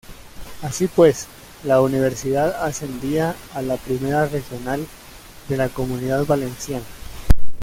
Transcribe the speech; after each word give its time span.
Así 0.63 0.87
pues, 0.87 1.27
el 1.63 1.69
Universidad 1.73 2.65
ascendía 2.65 3.35
a 3.53 3.61
la 3.61 3.77
Primera 3.77 4.25
Regional 4.25 4.87
de 5.47 5.57
la 5.57 5.69
Comunidad 5.69 6.25
Valenciana. 6.25 6.85